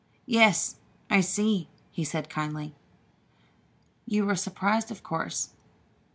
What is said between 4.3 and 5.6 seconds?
surprised, of course.